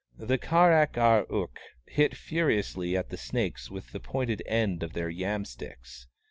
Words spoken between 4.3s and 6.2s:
end of their yam sticks.